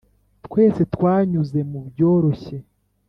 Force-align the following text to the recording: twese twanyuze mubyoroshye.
twese 0.45 0.81
twanyuze 0.93 1.59
mubyoroshye. 1.71 2.57